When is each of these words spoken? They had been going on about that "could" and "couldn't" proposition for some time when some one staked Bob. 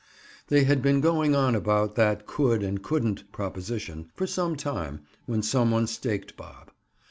They 0.47 0.63
had 0.63 0.81
been 0.81 0.99
going 0.99 1.35
on 1.35 1.53
about 1.53 1.93
that 1.93 2.25
"could" 2.25 2.63
and 2.63 2.81
"couldn't" 2.81 3.31
proposition 3.31 4.09
for 4.15 4.25
some 4.25 4.55
time 4.55 5.01
when 5.27 5.43
some 5.43 5.69
one 5.69 5.85
staked 5.85 6.35
Bob. 6.35 6.71